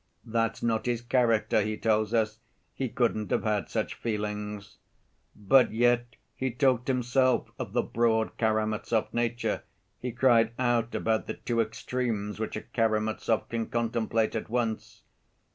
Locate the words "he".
1.61-1.77, 2.73-2.89, 6.35-6.49, 9.99-10.11